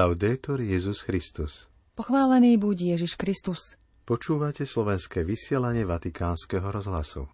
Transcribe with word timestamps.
Laudetur 0.00 0.64
Jezus 0.64 1.04
Christus. 1.04 1.68
Pochválený 1.92 2.56
buď 2.56 2.96
Ježiš 2.96 3.20
Kristus. 3.20 3.76
Počúvate 4.08 4.64
slovenské 4.64 5.20
vysielanie 5.20 5.84
Vatikánskeho 5.84 6.72
rozhlasu. 6.72 7.28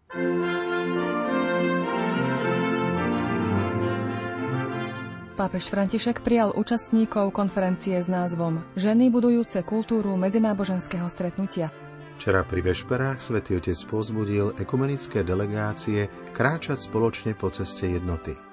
Pápež 5.39 5.71
František 5.71 6.27
prijal 6.27 6.51
účastníkov 6.59 7.30
konferencie 7.30 8.02
s 8.02 8.11
názvom 8.11 8.59
Ženy 8.75 9.14
budujúce 9.14 9.62
kultúru 9.62 10.19
medzináboženského 10.19 11.06
stretnutia. 11.06 11.70
Včera 12.19 12.42
pri 12.42 12.67
vešperách 12.67 13.23
svätý 13.23 13.62
Otec 13.62 13.78
pozbudil 13.87 14.59
ekumenické 14.59 15.23
delegácie 15.23 16.11
kráčať 16.34 16.83
spoločne 16.83 17.39
po 17.39 17.47
ceste 17.47 17.95
jednoty. 17.95 18.45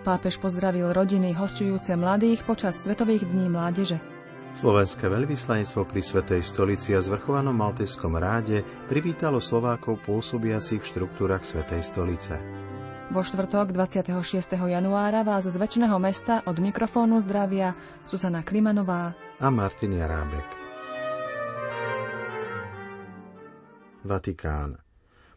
Pápež 0.00 0.40
pozdravil 0.40 0.96
rodiny 0.96 1.36
hostujúce 1.36 1.92
mladých 1.92 2.48
počas 2.48 2.72
Svetových 2.80 3.28
dní 3.28 3.52
mládeže. 3.52 4.00
Slovenské 4.56 5.06
veľvyslanectvo 5.12 5.84
pri 5.84 6.00
Svetej 6.00 6.40
stolici 6.40 6.96
a 6.96 7.04
zvrchovanom 7.04 7.52
Maltejskom 7.52 8.16
ráde 8.16 8.64
privítalo 8.88 9.44
Slovákov 9.44 10.00
pôsobiacich 10.08 10.80
v 10.80 10.88
štruktúrach 10.88 11.44
Svetej 11.44 11.84
stolice. 11.84 12.40
Vo 13.12 13.20
štvrtok 13.20 13.76
26. 13.76 14.08
januára 14.56 15.20
vás 15.20 15.44
z 15.44 15.54
väčšného 15.60 16.00
mesta 16.00 16.40
od 16.48 16.56
mikrofónu 16.56 17.20
zdravia 17.20 17.76
Zuzana 18.08 18.40
Klimanová 18.40 19.12
a 19.36 19.46
Martin 19.52 20.00
Jarábek. 20.00 20.48
Vatikán. 24.00 24.80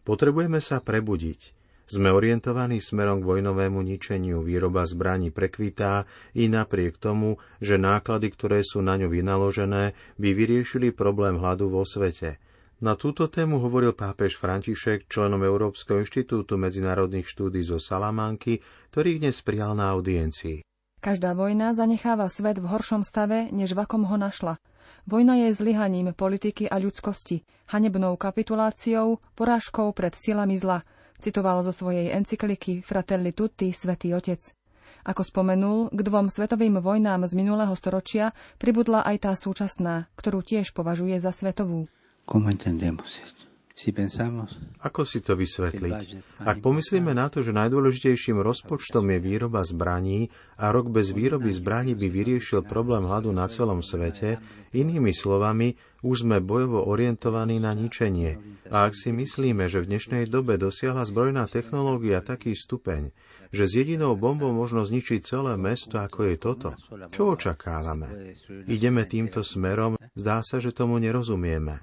Potrebujeme 0.08 0.64
sa 0.64 0.80
prebudiť. 0.80 1.63
Sme 1.84 2.16
orientovaní 2.16 2.80
smerom 2.80 3.20
k 3.20 3.28
vojnovému 3.28 3.84
ničeniu, 3.84 4.40
výroba 4.40 4.88
zbraní 4.88 5.36
prekvitá 5.36 6.08
i 6.32 6.48
napriek 6.48 6.96
tomu, 6.96 7.44
že 7.60 7.76
náklady, 7.76 8.32
ktoré 8.32 8.60
sú 8.64 8.80
na 8.80 8.96
ňu 8.96 9.12
vynaložené, 9.12 9.92
by 10.16 10.30
vyriešili 10.32 10.96
problém 10.96 11.36
hladu 11.36 11.68
vo 11.68 11.84
svete. 11.84 12.40
Na 12.84 13.00
túto 13.00 13.32
tému 13.32 13.64
hovoril 13.64 13.96
pápež 13.96 14.36
František 14.36 15.08
členom 15.08 15.40
Európskeho 15.40 16.04
inštitútu 16.04 16.60
medzinárodných 16.60 17.28
štúdí 17.28 17.64
zo 17.64 17.80
Salamanky, 17.80 18.60
ktorý 18.92 19.24
dnes 19.24 19.40
prijal 19.40 19.76
na 19.76 19.92
audiencii. 19.92 20.64
Každá 21.04 21.36
vojna 21.36 21.76
zanecháva 21.76 22.32
svet 22.32 22.64
v 22.64 22.68
horšom 22.68 23.04
stave, 23.04 23.52
než 23.52 23.76
v 23.76 23.84
akom 23.84 24.08
ho 24.08 24.16
našla. 24.16 24.56
Vojna 25.04 25.36
je 25.36 25.52
zlyhaním 25.52 26.16
politiky 26.16 26.72
a 26.72 26.80
ľudskosti, 26.80 27.44
hanebnou 27.68 28.16
kapituláciou, 28.16 29.20
porážkou 29.36 29.92
pred 29.92 30.16
silami 30.16 30.56
zla, 30.56 30.80
citoval 31.24 31.64
zo 31.64 31.72
svojej 31.72 32.12
encykliky 32.12 32.84
Fratelli 32.84 33.32
Tutti 33.32 33.72
Svetý 33.72 34.12
Otec. 34.12 34.44
Ako 35.08 35.24
spomenul, 35.24 35.88
k 35.96 36.00
dvom 36.04 36.28
svetovým 36.28 36.84
vojnám 36.84 37.24
z 37.24 37.34
minulého 37.40 37.72
storočia 37.80 38.36
pribudla 38.60 39.08
aj 39.08 39.16
tá 39.24 39.32
súčasná, 39.32 40.12
ktorú 40.20 40.44
tiež 40.44 40.76
považuje 40.76 41.16
za 41.24 41.32
svetovú. 41.32 41.88
Ako 44.86 45.02
si 45.02 45.18
to 45.26 45.34
vysvetliť? 45.34 46.22
Ak 46.46 46.62
pomyslíme 46.62 47.10
na 47.18 47.26
to, 47.26 47.42
že 47.42 47.58
najdôležitejším 47.58 48.38
rozpočtom 48.38 49.02
je 49.10 49.18
výroba 49.18 49.66
zbraní 49.66 50.30
a 50.62 50.70
rok 50.70 50.94
bez 50.94 51.10
výroby 51.10 51.50
zbraní 51.50 51.98
by 51.98 52.06
vyriešil 52.06 52.62
problém 52.62 53.02
hladu 53.02 53.34
na 53.34 53.50
celom 53.50 53.82
svete, 53.82 54.38
inými 54.78 55.10
slovami, 55.10 55.74
už 56.06 56.22
sme 56.22 56.38
bojovo 56.38 56.86
orientovaní 56.86 57.58
na 57.58 57.74
ničenie. 57.74 58.38
A 58.70 58.86
ak 58.86 58.94
si 58.94 59.10
myslíme, 59.10 59.66
že 59.66 59.82
v 59.82 59.90
dnešnej 59.90 60.30
dobe 60.30 60.62
dosiahla 60.62 61.10
zbrojná 61.10 61.50
technológia 61.50 62.22
taký 62.22 62.54
stupeň, 62.54 63.10
že 63.50 63.66
s 63.66 63.74
jedinou 63.74 64.14
bombou 64.14 64.54
možno 64.54 64.86
zničiť 64.86 65.26
celé 65.26 65.58
mesto, 65.58 65.98
ako 65.98 66.30
je 66.30 66.36
toto, 66.38 66.70
čo 67.10 67.34
očakávame? 67.34 68.38
Ideme 68.70 69.10
týmto 69.10 69.42
smerom, 69.42 69.98
zdá 70.14 70.46
sa, 70.46 70.62
že 70.62 70.70
tomu 70.70 71.02
nerozumieme. 71.02 71.82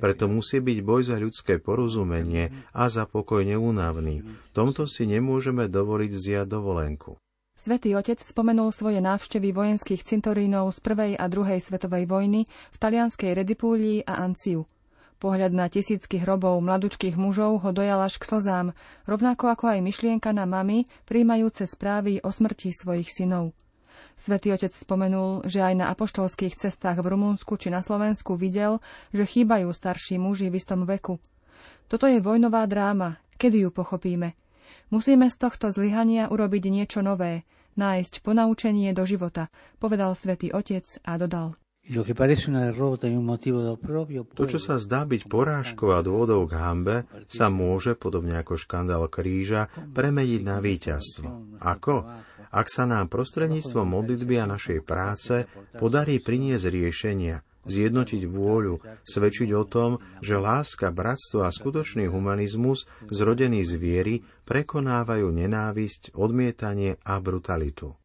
Preto 0.00 0.24
musí 0.26 0.64
byť 0.64 0.78
boj 0.80 1.00
za 1.04 1.20
ľudské 1.20 1.60
porozumenie 1.60 2.50
a 2.72 2.88
za 2.88 3.04
pokoj 3.04 3.44
neúnavný. 3.44 4.24
V 4.24 4.50
tomto 4.56 4.88
si 4.88 5.04
nemôžeme 5.04 5.68
dovoliť 5.68 6.10
vziať 6.10 6.46
dovolenku. 6.48 7.20
Svetý 7.60 7.92
otec 7.92 8.16
spomenul 8.16 8.72
svoje 8.72 9.04
návštevy 9.04 9.52
vojenských 9.52 10.00
cintorínov 10.00 10.72
z 10.72 10.80
prvej 10.80 11.12
a 11.20 11.28
druhej 11.28 11.60
svetovej 11.60 12.08
vojny 12.08 12.48
v 12.48 12.76
talianskej 12.80 13.36
Redipúlii 13.36 14.08
a 14.08 14.24
Anciu. 14.24 14.64
Pohľad 15.20 15.52
na 15.52 15.68
tisícky 15.68 16.16
hrobov 16.16 16.56
mladučkých 16.64 17.20
mužov 17.20 17.60
ho 17.60 17.70
dojal 17.76 18.00
až 18.00 18.16
k 18.16 18.24
slzám, 18.24 18.72
rovnako 19.04 19.52
ako 19.52 19.76
aj 19.76 19.84
myšlienka 19.84 20.32
na 20.32 20.48
mami, 20.48 20.88
príjmajúce 21.04 21.68
správy 21.68 22.24
o 22.24 22.32
smrti 22.32 22.72
svojich 22.72 23.12
synov. 23.12 23.52
Svetý 24.20 24.52
otec 24.52 24.68
spomenul, 24.68 25.48
že 25.48 25.64
aj 25.64 25.74
na 25.80 25.88
apoštolských 25.96 26.52
cestách 26.52 27.00
v 27.00 27.16
Rumunsku 27.16 27.56
či 27.56 27.72
na 27.72 27.80
Slovensku 27.80 28.36
videl, 28.36 28.76
že 29.16 29.24
chýbajú 29.24 29.72
starší 29.72 30.20
muži 30.20 30.52
v 30.52 30.60
istom 30.60 30.84
veku. 30.84 31.16
Toto 31.88 32.04
je 32.04 32.20
vojnová 32.20 32.68
dráma, 32.68 33.16
kedy 33.40 33.64
ju 33.64 33.70
pochopíme. 33.72 34.36
Musíme 34.92 35.24
z 35.32 35.36
tohto 35.40 35.72
zlyhania 35.72 36.28
urobiť 36.28 36.68
niečo 36.68 37.00
nové, 37.00 37.48
nájsť 37.80 38.20
ponaučenie 38.20 38.92
do 38.92 39.08
života, 39.08 39.48
povedal 39.80 40.12
svätý 40.12 40.52
Otec 40.52 40.84
a 41.00 41.16
dodal. 41.16 41.56
To, 44.38 44.44
čo 44.46 44.62
sa 44.62 44.78
zdá 44.78 45.02
byť 45.02 45.22
porážkou 45.26 45.90
a 45.90 46.06
dôvodou 46.06 46.46
k 46.46 46.54
hambe, 46.54 46.96
sa 47.26 47.50
môže, 47.50 47.98
podobne 47.98 48.38
ako 48.38 48.54
škandál 48.54 49.10
kríža, 49.10 49.66
premeniť 49.74 50.40
na 50.46 50.62
víťazstvo. 50.62 51.58
Ako? 51.58 52.06
Ak 52.54 52.70
sa 52.70 52.86
nám 52.86 53.10
prostredníctvom 53.10 53.90
modlitby 53.90 54.38
a 54.38 54.46
našej 54.46 54.86
práce 54.86 55.50
podarí 55.82 56.22
priniesť 56.22 56.70
riešenia, 56.70 57.42
zjednotiť 57.66 58.22
vôľu, 58.22 58.78
svedčiť 59.02 59.50
o 59.58 59.66
tom, 59.66 59.98
že 60.22 60.38
láska, 60.38 60.94
bratstvo 60.94 61.42
a 61.42 61.50
skutočný 61.50 62.06
humanizmus, 62.06 62.86
zrodený 63.10 63.66
z 63.66 63.72
viery, 63.74 64.14
prekonávajú 64.46 65.26
nenávisť, 65.26 66.14
odmietanie 66.14 67.02
a 67.02 67.18
brutalitu. 67.18 67.98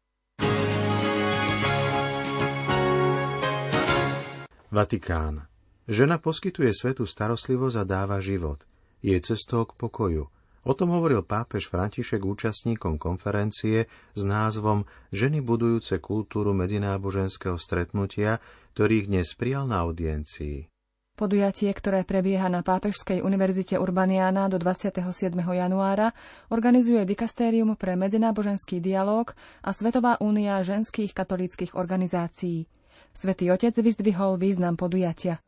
Vatikán. 4.76 5.48
Žena 5.88 6.20
poskytuje 6.20 6.68
svetu 6.76 7.08
starostlivosť 7.08 7.76
a 7.80 7.84
dáva 7.88 8.20
život. 8.20 8.60
Je 9.00 9.16
cestou 9.24 9.64
k 9.64 9.72
pokoju. 9.72 10.28
O 10.68 10.72
tom 10.76 10.92
hovoril 10.92 11.24
pápež 11.24 11.72
František 11.72 12.20
účastníkom 12.20 13.00
konferencie 13.00 13.88
s 14.12 14.22
názvom 14.28 14.84
Ženy 15.16 15.40
budujúce 15.40 15.96
kultúru 15.96 16.52
medzináboženského 16.52 17.56
stretnutia, 17.56 18.36
ktorých 18.76 19.08
dnes 19.08 19.32
prijal 19.32 19.64
na 19.64 19.80
audiencii. 19.80 20.68
Podujatie, 21.16 21.72
ktoré 21.72 22.04
prebieha 22.04 22.52
na 22.52 22.60
Pápežskej 22.60 23.24
univerzite 23.24 23.80
Urbaniana 23.80 24.52
do 24.52 24.60
27. 24.60 25.00
januára, 25.40 26.12
organizuje 26.52 27.00
Dikastérium 27.08 27.80
pre 27.80 27.96
medzináboženský 27.96 28.84
dialog 28.84 29.32
a 29.64 29.72
Svetová 29.72 30.20
únia 30.20 30.60
ženských 30.60 31.16
katolíckých 31.16 31.72
organizácií. 31.72 32.68
Svetý 33.16 33.48
Otec 33.48 33.72
vyzdvihol 33.72 34.36
význam 34.36 34.76
podujatia. 34.76 35.40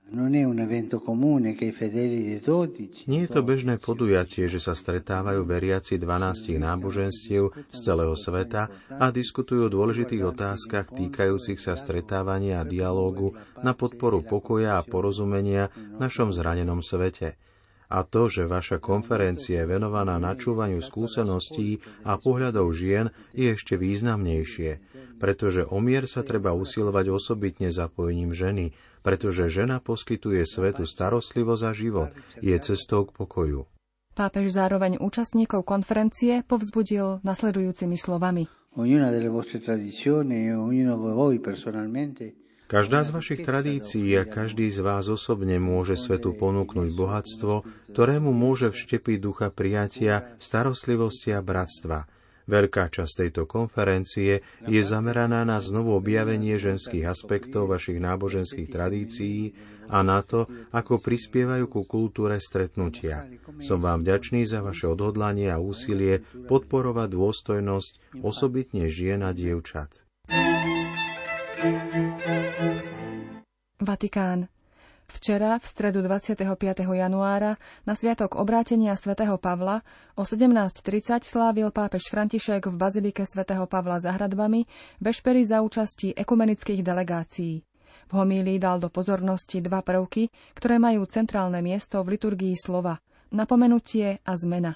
Nie 3.04 3.20
je 3.20 3.28
to 3.28 3.40
bežné 3.44 3.76
podujatie, 3.76 4.48
že 4.48 4.56
sa 4.56 4.72
stretávajú 4.72 5.44
veriaci 5.44 6.00
12 6.00 6.56
náboženstiev 6.64 7.52
z 7.68 7.78
celého 7.78 8.16
sveta 8.16 8.72
a 8.88 9.12
diskutujú 9.12 9.68
o 9.68 9.74
dôležitých 9.76 10.24
otázkach 10.24 10.96
týkajúcich 10.96 11.60
sa 11.60 11.76
stretávania 11.76 12.64
a 12.64 12.68
dialógu 12.68 13.36
na 13.60 13.76
podporu 13.76 14.24
pokoja 14.24 14.80
a 14.80 14.86
porozumenia 14.88 15.68
v 15.76 16.00
našom 16.00 16.32
zranenom 16.32 16.80
svete. 16.80 17.36
A 17.88 18.04
to, 18.04 18.28
že 18.28 18.44
vaša 18.44 18.84
konferencia 18.84 19.64
je 19.64 19.70
venovaná 19.72 20.20
načúvaniu 20.20 20.84
skúseností 20.84 21.80
a 22.04 22.20
pohľadov 22.20 22.76
žien, 22.76 23.08
je 23.32 23.56
ešte 23.56 23.80
významnejšie, 23.80 24.70
pretože 25.16 25.64
o 25.64 25.80
mier 25.80 26.04
sa 26.04 26.20
treba 26.20 26.52
usilovať 26.52 27.08
osobitne 27.08 27.72
zapojením 27.72 28.36
ženy, 28.36 28.76
pretože 29.00 29.48
žena 29.48 29.80
poskytuje 29.80 30.44
svetu 30.44 30.84
starostlivosť 30.84 31.62
a 31.64 31.72
život, 31.72 32.10
je 32.44 32.56
cestou 32.60 33.08
k 33.08 33.16
pokoju. 33.16 33.64
Pápež 34.12 34.50
zároveň 34.52 34.98
účastníkov 34.98 35.62
konferencie 35.64 36.42
povzbudil 36.44 37.22
nasledujúcimi 37.22 37.94
slovami. 37.94 38.50
Každá 42.68 43.00
z 43.00 43.16
vašich 43.16 43.40
tradícií 43.48 44.12
a 44.20 44.28
každý 44.28 44.68
z 44.68 44.84
vás 44.84 45.08
osobne 45.08 45.56
môže 45.56 45.96
svetu 45.96 46.36
ponúknuť 46.36 46.92
bohatstvo, 46.92 47.64
ktorému 47.96 48.28
môže 48.28 48.68
vštepiť 48.68 49.16
ducha 49.24 49.48
prijatia, 49.48 50.36
starostlivosti 50.36 51.32
a 51.32 51.40
bratstva. 51.40 52.04
Veľká 52.44 52.92
časť 52.92 53.24
tejto 53.24 53.48
konferencie 53.48 54.44
je 54.68 54.80
zameraná 54.84 55.48
na 55.48 55.64
znovu 55.64 55.96
objavenie 55.96 56.60
ženských 56.60 57.08
aspektov 57.08 57.72
vašich 57.72 58.00
náboženských 58.04 58.68
tradícií 58.68 59.56
a 59.88 60.04
na 60.04 60.20
to, 60.20 60.44
ako 60.68 61.00
prispievajú 61.00 61.72
ku 61.72 61.88
kultúre 61.88 62.36
stretnutia. 62.36 63.32
Som 63.64 63.80
vám 63.80 64.04
vďačný 64.04 64.44
za 64.44 64.60
vaše 64.60 64.92
odhodlanie 64.92 65.48
a 65.48 65.56
úsilie 65.56 66.20
podporovať 66.48 67.16
dôstojnosť 67.16 68.20
osobitne 68.20 68.92
žien 68.92 69.24
a 69.24 69.32
dievčat. 69.32 70.04
thank 71.58 71.96
you 71.96 72.07
Vatikán. 73.78 74.52
Včera, 75.08 75.56
v 75.56 75.64
stredu 75.64 76.04
25. 76.04 76.44
januára, 76.84 77.56
na 77.88 77.96
sviatok 77.96 78.36
obrátenia 78.36 78.92
svätého 79.00 79.40
Pavla 79.40 79.80
o 80.12 80.28
17.30 80.28 81.24
slávil 81.24 81.72
pápež 81.72 82.12
František 82.12 82.68
v 82.68 82.76
bazilike 82.76 83.24
svätého 83.24 83.64
Pavla 83.64 83.96
za 83.96 84.12
hradbami 84.12 84.68
vešpery 85.00 85.48
za 85.48 85.64
účasti 85.64 86.12
ekumenických 86.12 86.84
delegácií. 86.84 87.64
V 88.08 88.12
homílii 88.12 88.60
dal 88.60 88.76
do 88.76 88.92
pozornosti 88.92 89.64
dva 89.64 89.80
prvky, 89.80 90.28
ktoré 90.52 90.76
majú 90.76 91.08
centrálne 91.08 91.64
miesto 91.64 92.04
v 92.04 92.20
liturgii 92.20 92.52
slova– 92.60 93.00
napomenutie 93.30 94.18
a 94.24 94.32
zmena. 94.34 94.72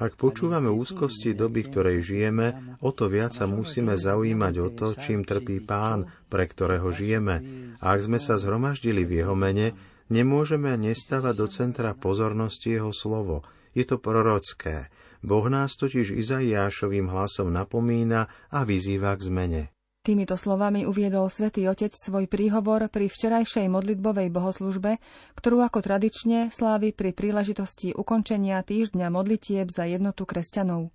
Ak 0.00 0.12
počúvame 0.16 0.72
úzkosti 0.72 1.36
doby, 1.36 1.60
ktorej 1.68 1.98
žijeme, 2.00 2.78
o 2.80 2.88
to 2.88 3.12
viac 3.12 3.36
sa 3.36 3.44
musíme 3.44 4.00
zaujímať 4.00 4.54
o 4.64 4.68
to, 4.72 4.86
čím 4.96 5.28
trpí 5.28 5.60
Pán, 5.60 6.08
pre 6.32 6.48
ktorého 6.48 6.88
žijeme. 6.88 7.36
A 7.84 7.92
ak 7.92 8.00
sme 8.00 8.16
sa 8.16 8.40
zhromaždili 8.40 9.04
v 9.04 9.20
Jeho 9.20 9.36
mene, 9.36 9.76
nemôžeme 10.08 10.72
nestávať 10.80 11.34
do 11.36 11.46
centra 11.52 11.92
pozornosti 11.92 12.80
Jeho 12.80 12.96
slovo. 12.96 13.44
Je 13.76 13.84
to 13.84 14.00
prorocké. 14.00 14.88
Boh 15.20 15.46
nás 15.52 15.76
totiž 15.76 16.16
Izaiášovým 16.16 17.12
hlasom 17.12 17.52
napomína 17.52 18.32
a 18.48 18.64
vyzýva 18.64 19.12
k 19.20 19.28
zmene. 19.28 19.62
Týmito 20.02 20.34
slovami 20.34 20.82
uviedol 20.82 21.30
svätý 21.30 21.70
Otec 21.70 21.94
svoj 21.94 22.26
príhovor 22.26 22.90
pri 22.90 23.06
včerajšej 23.06 23.70
modlitbovej 23.70 24.34
bohoslužbe, 24.34 24.98
ktorú 25.38 25.62
ako 25.62 25.78
tradične 25.78 26.50
slávi 26.50 26.90
pri 26.90 27.14
príležitosti 27.14 27.94
ukončenia 27.94 28.58
týždňa 28.66 29.14
modlitieb 29.14 29.70
za 29.70 29.86
jednotu 29.86 30.26
kresťanov. 30.26 30.90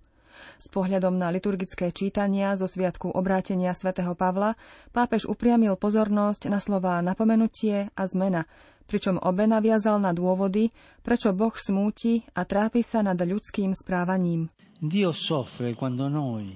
S 0.60 0.68
pohľadom 0.68 1.16
na 1.16 1.32
liturgické 1.32 1.88
čítania 1.88 2.52
zo 2.52 2.68
sviatku 2.68 3.08
obrátenia 3.08 3.72
svätého 3.72 4.12
Pavla 4.12 4.60
pápež 4.92 5.24
upriamil 5.24 5.80
pozornosť 5.80 6.52
na 6.52 6.60
slová 6.60 7.00
napomenutie 7.00 7.88
a 7.96 8.04
zmena, 8.04 8.44
pričom 8.88 9.20
obe 9.20 9.44
naviazal 9.44 10.00
na 10.00 10.16
dôvody, 10.16 10.72
prečo 11.04 11.36
Boh 11.36 11.52
smúti 11.52 12.24
a 12.32 12.48
trápi 12.48 12.80
sa 12.80 13.04
nad 13.04 13.20
ľudským 13.20 13.76
správaním. 13.76 14.48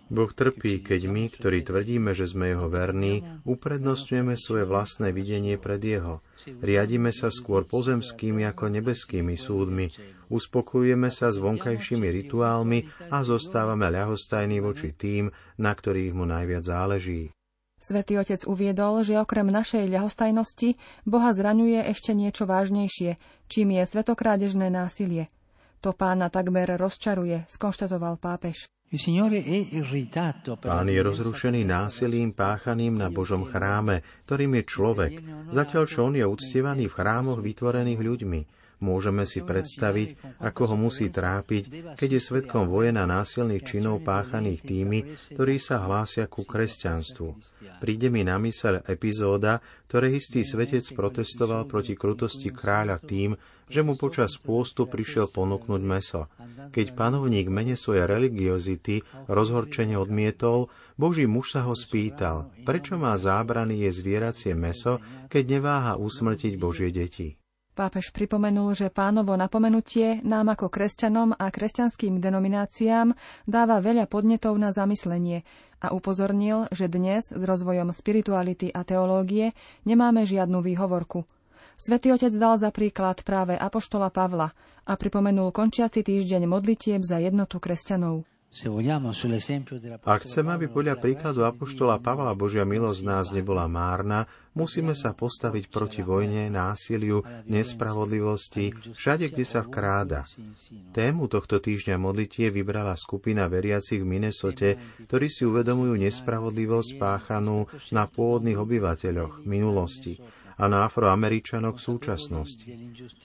Boh 0.06 0.30
trpí, 0.30 0.78
keď 0.78 1.10
my, 1.10 1.24
ktorí 1.26 1.66
tvrdíme, 1.66 2.14
že 2.14 2.30
sme 2.30 2.54
Jeho 2.54 2.70
verní, 2.70 3.26
uprednostňujeme 3.42 4.38
svoje 4.38 4.62
vlastné 4.62 5.10
videnie 5.10 5.58
pred 5.58 5.82
Jeho. 5.82 6.22
Riadíme 6.46 7.10
sa 7.10 7.34
skôr 7.34 7.66
pozemskými 7.66 8.46
ako 8.46 8.70
nebeskými 8.78 9.34
súdmi. 9.34 9.90
Uspokojujeme 10.30 11.10
sa 11.10 11.34
s 11.34 11.42
vonkajšími 11.42 12.08
rituálmi 12.22 13.10
a 13.10 13.26
zostávame 13.26 13.90
ľahostajní 13.90 14.62
voči 14.62 14.94
tým, 14.94 15.34
na 15.58 15.74
ktorých 15.74 16.14
mu 16.14 16.22
najviac 16.22 16.62
záleží. 16.62 17.34
Svetý 17.82 18.22
Otec 18.22 18.46
uviedol, 18.46 19.02
že 19.02 19.18
okrem 19.18 19.50
našej 19.50 19.90
ľahostajnosti 19.90 20.78
Boha 21.02 21.34
zraňuje 21.34 21.82
ešte 21.90 22.14
niečo 22.14 22.46
vážnejšie, 22.46 23.18
čím 23.50 23.74
je 23.74 23.82
svetokrádežné 23.82 24.70
násilie– 24.70 25.26
to 25.82 25.90
pána 25.90 26.30
takmer 26.30 26.78
rozčaruje, 26.78 27.42
skonštatoval 27.50 28.14
pápež. 28.22 28.70
Pán 30.62 30.86
je 30.86 31.00
rozrušený 31.02 31.62
násilím 31.66 32.30
páchaným 32.30 32.94
na 32.94 33.10
Božom 33.10 33.42
chráme, 33.42 34.06
ktorým 34.22 34.62
je 34.62 34.62
človek, 34.62 35.12
zatiaľ 35.50 35.84
čo 35.90 36.06
on 36.06 36.14
je 36.14 36.22
uctievaný 36.22 36.86
v 36.86 36.94
chrámoch 36.94 37.42
vytvorených 37.42 37.98
ľuďmi. 37.98 38.40
Môžeme 38.82 39.22
si 39.30 39.38
predstaviť, 39.46 40.42
ako 40.42 40.74
ho 40.74 40.76
musí 40.76 41.06
trápiť, 41.06 41.94
keď 41.94 42.08
je 42.18 42.20
svetkom 42.20 42.66
vojen 42.66 42.98
násilných 42.98 43.62
činov 43.62 44.02
páchaných 44.02 44.66
tými, 44.66 44.98
ktorí 45.30 45.62
sa 45.62 45.86
hlásia 45.86 46.26
ku 46.26 46.42
kresťanstvu. 46.42 47.28
Príde 47.78 48.10
mi 48.10 48.26
na 48.26 48.42
mysel 48.42 48.82
epizóda, 48.90 49.62
ktoré 49.86 50.10
istý 50.18 50.42
svetec 50.42 50.82
protestoval 50.98 51.70
proti 51.70 51.94
krutosti 51.94 52.50
kráľa 52.50 52.98
tým, 52.98 53.38
že 53.70 53.86
mu 53.86 53.94
počas 53.94 54.34
pôstu 54.34 54.90
prišiel 54.90 55.30
ponúknuť 55.30 55.82
meso. 55.86 56.26
Keď 56.74 56.98
panovník 56.98 57.46
mene 57.48 57.78
svojej 57.78 58.04
religiozity 58.04 59.06
rozhorčene 59.30 59.94
odmietol, 59.94 60.68
Boží 60.98 61.24
muž 61.24 61.54
sa 61.54 61.64
ho 61.64 61.72
spýtal, 61.72 62.50
prečo 62.66 62.98
má 62.98 63.14
zábrany 63.14 63.86
je 63.86 63.90
zvieracie 63.94 64.52
meso, 64.58 64.98
keď 65.30 65.42
neváha 65.56 65.92
usmrtiť 65.96 66.52
Božie 66.58 66.90
deti. 66.90 67.40
Pápež 67.72 68.12
pripomenul, 68.12 68.76
že 68.76 68.92
pánovo 68.92 69.32
napomenutie 69.32 70.20
nám 70.20 70.52
ako 70.52 70.68
kresťanom 70.68 71.32
a 71.32 71.48
kresťanským 71.48 72.20
denomináciám 72.20 73.16
dáva 73.48 73.80
veľa 73.80 74.12
podnetov 74.12 74.60
na 74.60 74.76
zamyslenie 74.76 75.40
a 75.80 75.96
upozornil, 75.96 76.68
že 76.68 76.92
dnes 76.92 77.32
s 77.32 77.42
rozvojom 77.42 77.88
spirituality 77.96 78.68
a 78.68 78.84
teológie 78.84 79.56
nemáme 79.88 80.28
žiadnu 80.28 80.60
výhovorku. 80.60 81.24
Svetý 81.80 82.12
otec 82.12 82.36
dal 82.36 82.60
za 82.60 82.68
príklad 82.68 83.24
práve 83.24 83.56
apoštola 83.56 84.12
Pavla 84.12 84.52
a 84.84 84.92
pripomenul 84.92 85.48
končiaci 85.48 86.04
týždeň 86.04 86.44
modlitieb 86.44 87.00
za 87.00 87.24
jednotu 87.24 87.56
kresťanov. 87.56 88.28
Ak 90.04 90.28
chceme, 90.28 90.52
aby 90.52 90.68
podľa 90.68 91.00
príkladu 91.00 91.40
Apoštola 91.48 91.96
Pavla 92.04 92.36
Božia 92.36 92.68
milosť 92.68 93.00
nás 93.00 93.26
nebola 93.32 93.64
márna, 93.64 94.28
musíme 94.52 94.92
sa 94.92 95.16
postaviť 95.16 95.72
proti 95.72 96.04
vojne, 96.04 96.52
násiliu, 96.52 97.24
nespravodlivosti, 97.48 98.92
všade, 98.92 99.32
kde 99.32 99.44
sa 99.48 99.64
vkráda. 99.64 100.28
Tému 100.92 101.32
tohto 101.32 101.64
týždňa 101.64 101.96
modlitie 101.96 102.52
vybrala 102.52 102.92
skupina 103.00 103.48
veriacich 103.48 104.04
v 104.04 104.10
Minnesote, 104.20 104.76
ktorí 105.08 105.32
si 105.32 105.48
uvedomujú 105.48 105.96
nespravodlivosť 105.96 107.00
páchanú 107.00 107.64
na 107.88 108.04
pôvodných 108.04 108.60
obyvateľoch 108.60 109.48
minulosti 109.48 110.20
a 110.62 110.70
na 110.70 110.86
afroameričanoch 110.86 111.74
v 111.74 111.86
súčasnosti. 111.90 112.70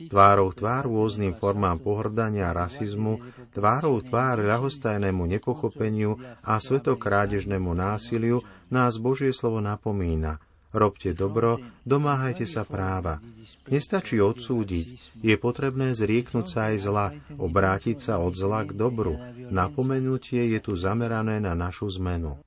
Tvárou 0.10 0.50
tvár 0.50 0.90
rôznym 0.90 1.38
formám 1.38 1.78
pohrdania 1.78 2.50
a 2.50 2.66
rasizmu, 2.66 3.22
tvárou 3.54 4.02
tvár 4.02 4.42
ľahostajnému 4.42 5.22
nepochopeniu 5.38 6.18
a 6.42 6.58
svetokrádežnému 6.58 7.78
násiliu 7.78 8.42
nás 8.74 8.98
Božie 8.98 9.30
slovo 9.38 9.62
napomína. 9.62 10.42
Robte 10.74 11.14
dobro, 11.14 11.62
domáhajte 11.86 12.50
sa 12.50 12.66
práva. 12.66 13.22
Nestačí 13.70 14.20
odsúdiť, 14.20 15.16
je 15.22 15.36
potrebné 15.40 15.96
zrieknúť 15.96 16.48
sa 16.50 16.74
aj 16.74 16.76
zla, 16.82 17.08
obrátiť 17.38 17.98
sa 18.02 18.20
od 18.20 18.36
zla 18.36 18.66
k 18.68 18.76
dobru. 18.76 19.16
Napomenutie 19.48 20.44
je 20.52 20.60
tu 20.60 20.74
zamerané 20.76 21.40
na 21.40 21.56
našu 21.56 21.88
zmenu. 22.02 22.42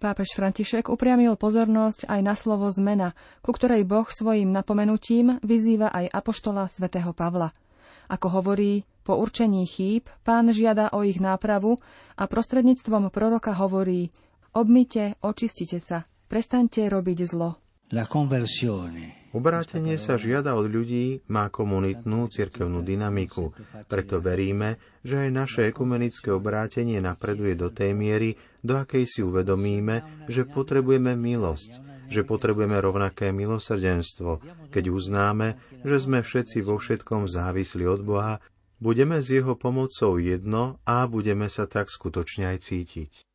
Pápež 0.00 0.32
František 0.32 0.88
upriamil 0.88 1.36
pozornosť 1.36 2.08
aj 2.08 2.20
na 2.24 2.32
slovo 2.32 2.64
zmena, 2.72 3.12
ku 3.44 3.52
ktorej 3.52 3.84
Boh 3.84 4.08
svojim 4.08 4.48
napomenutím 4.48 5.36
vyzýva 5.44 5.92
aj 5.92 6.08
apoštola 6.08 6.72
svätého 6.72 7.12
Pavla. 7.12 7.52
Ako 8.08 8.40
hovorí, 8.40 8.88
po 9.04 9.20
určení 9.20 9.68
chýb 9.68 10.08
pán 10.24 10.48
žiada 10.56 10.88
o 10.96 11.04
ich 11.04 11.20
nápravu 11.20 11.76
a 12.16 12.24
prostredníctvom 12.24 13.12
proroka 13.12 13.52
hovorí 13.52 14.08
Obmite, 14.56 15.20
očistite 15.20 15.84
sa, 15.84 16.00
prestaňte 16.32 16.88
robiť 16.88 17.18
zlo. 17.28 17.60
La 17.92 18.08
conversione 18.08 19.19
Obrátenie 19.30 19.94
sa 19.94 20.18
žiada 20.18 20.58
od 20.58 20.66
ľudí, 20.66 21.22
má 21.30 21.46
komunitnú 21.46 22.26
cirkevnú 22.26 22.82
dynamiku, 22.82 23.54
preto 23.86 24.18
veríme, 24.18 24.82
že 25.06 25.22
aj 25.22 25.30
naše 25.30 25.60
ekumenické 25.70 26.34
obrátenie 26.34 26.98
napreduje 26.98 27.54
do 27.54 27.70
tej 27.70 27.94
miery, 27.94 28.34
do 28.66 28.74
akej 28.74 29.06
si 29.06 29.20
uvedomíme, 29.22 30.26
že 30.26 30.42
potrebujeme 30.42 31.14
milosť, 31.14 31.78
že 32.10 32.26
potrebujeme 32.26 32.74
rovnaké 32.82 33.30
milosrdenstvo, 33.30 34.42
keď 34.74 34.84
uznáme, 34.90 35.62
že 35.86 35.96
sme 36.02 36.26
všetci 36.26 36.66
vo 36.66 36.82
všetkom 36.82 37.30
závislí 37.30 37.86
od 37.86 38.02
Boha, 38.02 38.42
budeme 38.82 39.22
s 39.22 39.30
Jeho 39.30 39.54
pomocou 39.54 40.18
jedno 40.18 40.82
a 40.82 41.06
budeme 41.06 41.46
sa 41.46 41.70
tak 41.70 41.86
skutočne 41.86 42.50
aj 42.50 42.66
cítiť. 42.66 43.29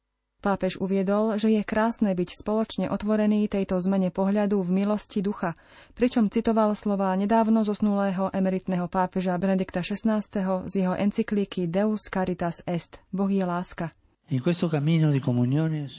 Pápež 0.46 0.78
uviedol, 0.78 1.42
že 1.42 1.50
je 1.50 1.66
krásne 1.66 2.14
byť 2.14 2.30
spoločne 2.46 2.86
otvorený 2.94 3.50
tejto 3.50 3.82
zmene 3.82 4.14
pohľadu 4.14 4.62
v 4.62 4.86
milosti 4.86 5.26
ducha, 5.26 5.58
pričom 5.98 6.30
citoval 6.30 6.78
slova 6.78 7.10
nedávno 7.18 7.66
zosnulého 7.66 8.30
emeritného 8.30 8.86
pápeža 8.86 9.42
Benedikta 9.42 9.82
XVI. 9.82 10.22
z 10.70 10.74
jeho 10.78 10.94
encyklíky 10.94 11.66
Deus 11.66 12.06
Caritas 12.14 12.62
Est, 12.70 13.02
Boh 13.10 13.26
je 13.26 13.42
láska. 13.42 13.90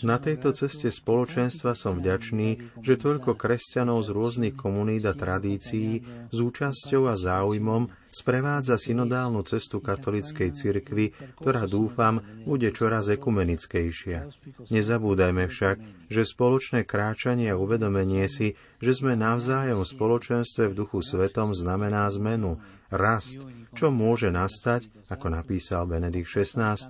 Na 0.03 0.19
tejto 0.19 0.49
ceste 0.55 0.89
spoločenstva 0.91 1.79
som 1.79 1.99
vďačný, 1.99 2.79
že 2.87 2.99
toľko 2.99 3.35
kresťanov 3.35 4.03
z 4.03 4.09
rôznych 4.15 4.55
komunít 4.55 5.07
a 5.07 5.15
tradícií 5.15 6.07
s 6.31 6.39
účasťou 6.39 7.11
a 7.11 7.15
záujmom 7.15 7.87
sprevádza 8.17 8.81
synodálnu 8.81 9.45
cestu 9.45 9.85
katolickej 9.85 10.57
cirkvi, 10.57 11.13
ktorá 11.37 11.69
dúfam 11.69 12.25
bude 12.49 12.73
čoraz 12.73 13.13
ekumenickejšia. 13.13 14.33
Nezabúdajme 14.73 15.45
však, 15.45 15.77
že 16.09 16.23
spoločné 16.25 16.89
kráčanie 16.89 17.53
a 17.53 17.61
uvedomenie 17.61 18.25
si, 18.33 18.57
že 18.81 18.97
sme 18.97 19.21
navzájom 19.21 19.85
v 19.85 19.93
spoločenstve 19.93 20.73
v 20.73 20.77
duchu 20.81 21.05
svetom 21.05 21.53
znamená 21.53 22.09
zmenu, 22.17 22.57
rast, 22.89 23.43
čo 23.77 23.93
môže 23.93 24.33
nastať, 24.33 24.89
ako 25.13 25.37
napísal 25.37 25.85
Benedikt 25.85 26.33
XVI, 26.33 26.81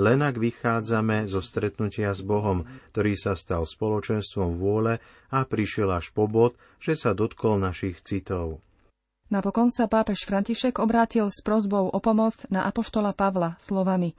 len 0.00 0.18
ak 0.24 0.40
vychádzame 0.40 1.28
zo 1.28 1.44
stretnutia 1.44 2.16
s 2.16 2.24
Bohom, 2.24 2.64
ktorý 2.94 3.12
sa 3.18 3.36
stal 3.36 3.68
spoločenstvom 3.68 4.56
vôle 4.56 5.02
a 5.28 5.44
prišiel 5.44 5.92
až 5.92 6.08
po 6.16 6.24
bod, 6.24 6.56
že 6.80 6.96
sa 6.96 7.12
dotkol 7.12 7.60
našich 7.60 8.00
citov. 8.00 8.64
Napokon 9.32 9.72
sa 9.72 9.88
pápež 9.88 10.28
František 10.28 10.76
obrátil 10.76 11.32
s 11.32 11.40
prozbou 11.40 11.88
o 11.88 11.98
pomoc 12.04 12.36
na 12.52 12.68
apoštola 12.68 13.16
Pavla 13.16 13.56
slovami 13.56 14.12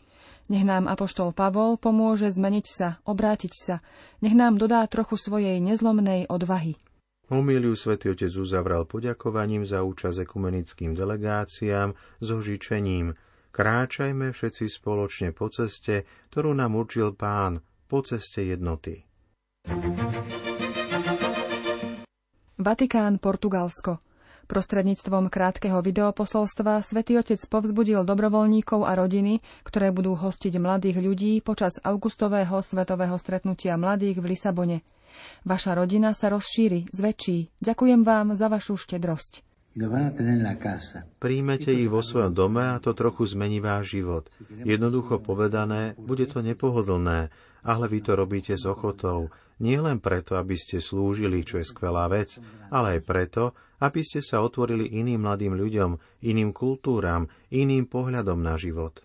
Nech 0.51 0.67
nám 0.67 0.91
apoštol 0.91 1.32
Pavol 1.32 1.79
pomôže 1.79 2.27
zmeniť 2.27 2.65
sa, 2.67 3.00
obrátiť 3.08 3.53
sa, 3.55 3.75
nech 4.20 4.36
nám 4.36 4.60
dodá 4.60 4.84
trochu 4.91 5.15
svojej 5.15 5.63
nezlomnej 5.63 6.27
odvahy. 6.27 6.75
Homíliu 7.32 7.79
svätý 7.79 8.12
Otec 8.12 8.27
uzavral 8.36 8.84
poďakovaním 8.84 9.63
za 9.63 9.88
účasť 9.88 10.27
ekumenickým 10.27 10.91
delegáciám 11.00 11.96
so 12.20 12.43
žičením 12.43 13.15
Kráčajme 13.53 14.36
všetci 14.36 14.65
spoločne 14.67 15.29
po 15.32 15.48
ceste, 15.48 16.03
ktorú 16.34 16.51
nám 16.51 16.75
určil 16.75 17.15
Pán, 17.15 17.63
po 17.88 18.03
ceste 18.03 18.43
jednoty. 18.43 19.05
Vatikán, 22.60 23.22
Portugalsko. 23.22 24.12
Prostredníctvom 24.44 25.32
krátkeho 25.32 25.80
videoposolstva 25.80 26.84
Svetý 26.84 27.16
Otec 27.16 27.40
povzbudil 27.48 28.04
dobrovoľníkov 28.04 28.84
a 28.84 28.94
rodiny, 29.00 29.40
ktoré 29.64 29.96
budú 29.96 30.20
hostiť 30.20 30.60
mladých 30.60 31.00
ľudí 31.00 31.40
počas 31.40 31.80
augustového 31.80 32.60
svetového 32.60 33.16
stretnutia 33.16 33.80
mladých 33.80 34.20
v 34.20 34.36
Lisabone. 34.36 34.78
Vaša 35.48 35.80
rodina 35.80 36.12
sa 36.12 36.34
rozšíri, 36.34 36.92
zväčší. 36.92 37.56
Ďakujem 37.64 38.04
vám 38.04 38.36
za 38.36 38.52
vašu 38.52 38.76
štedrosť. 38.76 39.46
Príjmete 41.18 41.74
ich 41.74 41.90
vo 41.90 42.06
svojom 42.06 42.30
dome 42.38 42.62
a 42.62 42.78
to 42.78 42.94
trochu 42.94 43.26
zmení 43.26 43.58
váš 43.58 43.98
život. 43.98 44.30
Jednoducho 44.54 45.18
povedané, 45.18 45.98
bude 45.98 46.30
to 46.30 46.46
nepohodlné, 46.46 47.34
ale 47.66 47.84
vy 47.90 48.00
to 48.06 48.14
robíte 48.14 48.54
s 48.54 48.70
ochotou. 48.70 49.34
Nie 49.58 49.82
len 49.82 49.98
preto, 49.98 50.38
aby 50.38 50.54
ste 50.54 50.78
slúžili, 50.78 51.42
čo 51.42 51.58
je 51.58 51.66
skvelá 51.66 52.06
vec, 52.06 52.38
ale 52.70 53.00
aj 53.00 53.02
preto, 53.02 53.44
aby 53.84 54.00
ste 54.00 54.24
sa 54.24 54.40
otvorili 54.40 54.88
iným 54.88 55.28
mladým 55.28 55.60
ľuďom, 55.60 56.24
iným 56.24 56.56
kultúram, 56.56 57.28
iným 57.52 57.84
pohľadom 57.84 58.40
na 58.40 58.56
život. 58.56 59.04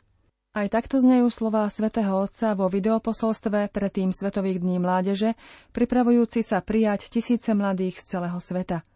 Aj 0.55 0.71
takto 0.71 1.03
znejú 1.03 1.27
slová 1.35 1.67
svätého 1.67 2.15
Otca 2.15 2.55
vo 2.55 2.71
videoposolstve 2.71 3.75
predtým 3.75 4.15
Svetových 4.15 4.63
dní 4.63 4.79
mládeže, 4.79 5.35
pripravujúci 5.75 6.47
sa 6.47 6.63
prijať 6.63 7.11
tisíce 7.11 7.51
mladých 7.59 7.99
z 7.99 8.17
celého 8.17 8.39
sveta. 8.39 8.87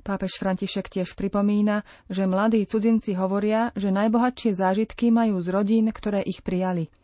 Pápež 0.00 0.40
František 0.40 0.88
tiež 0.88 1.12
pripomína, 1.16 1.84
že 2.08 2.24
mladí 2.24 2.64
cudzinci 2.64 3.16
hovoria, 3.16 3.72
že 3.76 3.92
najbohatšie 3.92 4.56
zážitky 4.56 5.12
majú 5.12 5.40
z 5.40 5.48
rodín, 5.52 5.88
ktoré 5.88 6.20
ich 6.20 6.44
prijali– 6.44 6.92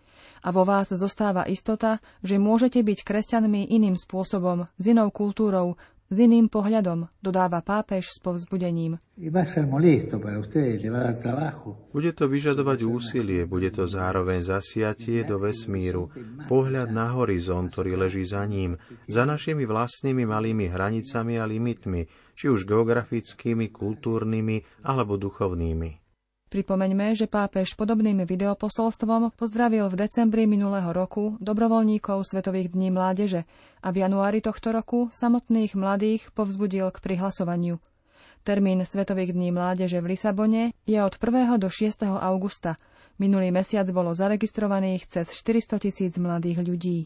a 0.47 0.55
vo 0.55 0.63
vás 0.63 0.95
zostáva 0.95 1.43
istota, 1.51 1.99
že 2.23 2.39
môžete 2.39 2.79
byť 2.79 3.03
kresťanmi 3.03 3.67
iným 3.67 3.99
spôsobom, 3.99 4.71
s 4.79 4.85
inou 4.87 5.11
kultúrou, 5.11 5.75
s 6.07 6.17
iným 6.23 6.47
pohľadom, 6.47 7.11
dodáva 7.19 7.59
pápež 7.67 8.15
s 8.15 8.19
povzbudením. 8.23 9.03
Bude 11.91 12.11
to 12.15 12.25
vyžadovať 12.31 12.79
úsilie, 12.87 13.43
bude 13.45 13.71
to 13.75 13.85
zároveň 13.91 14.41
zasiatie 14.47 15.27
do 15.27 15.43
vesmíru, 15.43 16.15
pohľad 16.47 16.95
na 16.95 17.11
horizont, 17.11 17.67
ktorý 17.75 17.99
leží 17.99 18.23
za 18.23 18.47
ním, 18.47 18.79
za 19.11 19.27
našimi 19.27 19.67
vlastnými 19.67 20.23
malými 20.23 20.71
hranicami 20.71 21.43
a 21.43 21.45
limitmi, 21.45 22.07
či 22.39 22.47
už 22.53 22.71
geografickými, 22.71 23.75
kultúrnymi 23.75 24.87
alebo 24.87 25.19
duchovnými. 25.19 26.06
Pripomeňme, 26.47 27.19
že 27.19 27.27
pápež 27.27 27.75
podobným 27.75 28.23
videoposolstvom 28.23 29.35
pozdravil 29.35 29.91
v 29.91 29.99
decembri 29.99 30.47
minulého 30.47 30.87
roku 30.95 31.35
dobrovoľníkov 31.43 32.23
Svetových 32.23 32.71
dní 32.71 32.95
mládeže 32.95 33.43
a 33.83 33.91
v 33.91 34.07
januári 34.07 34.39
tohto 34.39 34.71
roku 34.71 35.11
samotných 35.11 35.75
mladých 35.75 36.31
povzbudil 36.39 36.95
k 36.95 37.03
prihlasovaniu. 37.03 37.83
Termín 38.47 38.79
Svetových 38.87 39.35
dní 39.35 39.51
mládeže 39.51 39.99
v 39.99 40.15
Lisabone 40.15 40.71
je 40.87 41.03
od 41.03 41.19
1. 41.19 41.59
do 41.59 41.67
6. 41.67 42.07
augusta. 42.07 42.79
Minulý 43.19 43.51
mesiac 43.51 43.91
bolo 43.91 44.15
zaregistrovaných 44.15 45.11
cez 45.11 45.35
400 45.35 45.83
tisíc 45.83 46.15
mladých 46.15 46.63
ľudí. 46.63 46.99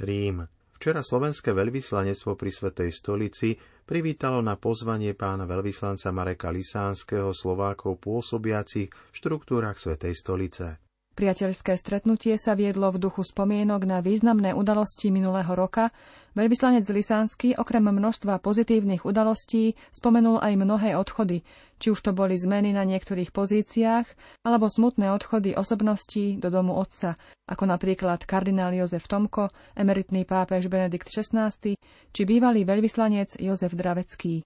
Rím. 0.00 0.48
Včera 0.80 1.04
slovenské 1.04 1.52
veľvyslanectvo 1.52 2.40
pri 2.40 2.48
Svetej 2.48 2.88
stolici 2.88 3.52
privítalo 3.84 4.40
na 4.40 4.56
pozvanie 4.56 5.12
pána 5.12 5.44
veľvyslanca 5.44 6.08
Mareka 6.08 6.48
Lisánskeho 6.48 7.36
Slovákov 7.36 8.00
pôsobiacich 8.00 8.88
v 8.88 9.12
štruktúrach 9.12 9.76
Svetej 9.76 10.16
stolice. 10.16 10.80
Priateľské 11.20 11.76
stretnutie 11.76 12.40
sa 12.40 12.56
viedlo 12.56 12.88
v 12.88 12.96
duchu 12.96 13.20
spomienok 13.28 13.84
na 13.84 14.00
významné 14.00 14.56
udalosti 14.56 15.12
minulého 15.12 15.52
roka. 15.52 15.92
Veľvyslanec 16.32 16.88
Lisánsky 16.88 17.60
okrem 17.60 17.84
množstva 17.84 18.40
pozitívnych 18.40 19.04
udalostí 19.04 19.76
spomenul 19.92 20.40
aj 20.40 20.56
mnohé 20.56 20.96
odchody, 20.96 21.44
či 21.76 21.92
už 21.92 22.00
to 22.00 22.16
boli 22.16 22.40
zmeny 22.40 22.72
na 22.72 22.88
niektorých 22.88 23.36
pozíciách, 23.36 24.08
alebo 24.48 24.72
smutné 24.72 25.12
odchody 25.12 25.52
osobností 25.52 26.40
do 26.40 26.48
domu 26.48 26.72
otca, 26.72 27.12
ako 27.44 27.68
napríklad 27.68 28.24
kardinál 28.24 28.72
Jozef 28.72 29.04
Tomko, 29.04 29.52
emeritný 29.76 30.24
pápež 30.24 30.72
Benedikt 30.72 31.12
XVI, 31.12 31.52
či 32.16 32.22
bývalý 32.24 32.64
veľvyslanec 32.64 33.36
Jozef 33.36 33.76
Dravecký. 33.76 34.40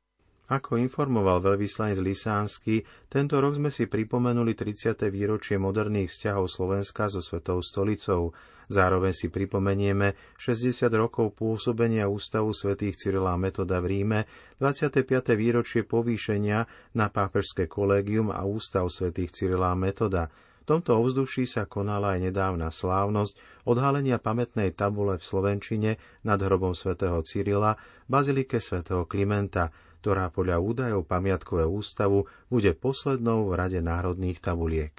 Ako 0.44 0.76
informoval 0.76 1.40
veľvyslanec 1.40 2.04
Lisánsky, 2.04 2.84
tento 3.08 3.40
rok 3.40 3.56
sme 3.56 3.72
si 3.72 3.88
pripomenuli 3.88 4.52
30. 4.52 5.08
výročie 5.08 5.56
moderných 5.56 6.12
vzťahov 6.12 6.52
Slovenska 6.52 7.08
so 7.08 7.24
Svetou 7.24 7.64
stolicou. 7.64 8.36
Zároveň 8.68 9.16
si 9.16 9.32
pripomenieme 9.32 10.12
60 10.36 10.92
rokov 11.00 11.32
pôsobenia 11.32 12.12
Ústavu 12.12 12.52
svätých 12.52 13.00
Cyrila 13.00 13.40
Metoda 13.40 13.80
v 13.80 13.96
Ríme, 13.96 14.20
25. 14.60 15.32
výročie 15.32 15.80
povýšenia 15.80 16.68
na 16.92 17.08
pápežské 17.08 17.64
kolégium 17.64 18.28
a 18.28 18.44
Ústav 18.44 18.84
svätých 18.92 19.32
Cyrila 19.32 19.72
Metoda. 19.72 20.28
V 20.68 20.76
tomto 20.76 21.00
ovzduší 21.00 21.48
sa 21.48 21.64
konala 21.64 22.20
aj 22.20 22.32
nedávna 22.32 22.68
slávnosť 22.68 23.64
odhalenia 23.64 24.20
pamätnej 24.20 24.76
tabule 24.76 25.16
v 25.16 25.24
Slovenčine 25.24 25.90
nad 26.20 26.36
hrobom 26.36 26.76
svätého 26.76 27.16
Cyrila, 27.24 27.80
bazilike 28.12 28.60
svätého 28.60 29.08
Klimenta, 29.08 29.72
ktorá 30.04 30.28
podľa 30.28 30.60
údajov 30.60 31.08
Pamiatkového 31.08 31.72
ústavu 31.72 32.28
bude 32.52 32.76
poslednou 32.76 33.48
v 33.48 33.56
rade 33.56 33.80
národných 33.80 34.36
tabuliek. 34.36 34.92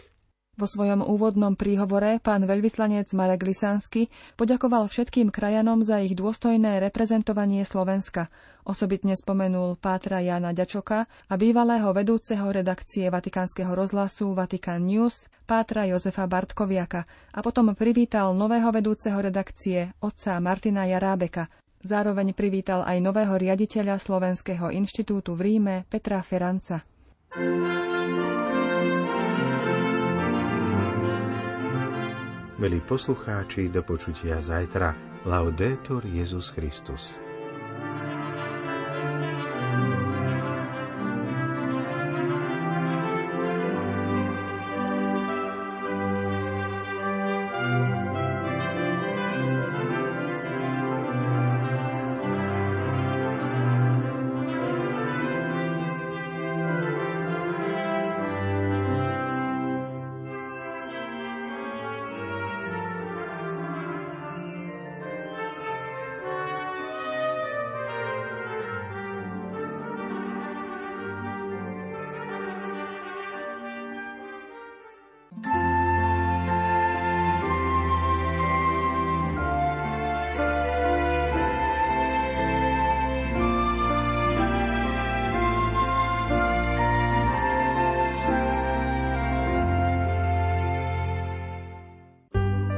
Vo 0.56 0.66
svojom 0.66 1.04
úvodnom 1.06 1.54
príhovore 1.54 2.18
pán 2.24 2.48
veľvyslanec 2.48 3.12
Marek 3.14 3.44
Lisansky 3.46 4.10
poďakoval 4.40 4.90
všetkým 4.90 5.30
krajanom 5.30 5.86
za 5.86 6.02
ich 6.02 6.16
dôstojné 6.18 6.80
reprezentovanie 6.80 7.62
Slovenska. 7.68 8.32
Osobitne 8.66 9.14
spomenul 9.14 9.78
Pátra 9.78 10.26
Jana 10.26 10.56
Ďačoka 10.56 11.06
a 11.06 11.34
bývalého 11.36 11.92
vedúceho 11.92 12.50
redakcie 12.50 13.12
Vatikánskeho 13.12 13.76
rozhlasu 13.76 14.34
Vatikan 14.34 14.82
News 14.82 15.30
Pátra 15.46 15.86
Jozefa 15.86 16.26
Bartkoviaka 16.26 17.06
a 17.36 17.40
potom 17.46 17.76
privítal 17.78 18.34
nového 18.34 18.72
vedúceho 18.74 19.22
redakcie 19.22 19.94
otca 20.02 20.40
Martina 20.42 20.88
Jarábeka, 20.90 21.46
Zároveň 21.82 22.38
privítal 22.38 22.86
aj 22.86 23.02
nového 23.02 23.36
riaditeľa 23.36 23.98
Slovenského 23.98 24.70
inštitútu 24.70 25.34
v 25.34 25.42
Ríme 25.56 25.76
Petra 25.90 26.22
Feranca. 26.22 26.86
Milí 32.56 32.80
poslucháči, 32.80 33.68
do 33.68 33.84
počutia 33.84 34.40
zajtra. 34.40 34.96
Laudetur 35.28 36.06
Jezus 36.08 36.54
Christus. 36.54 37.25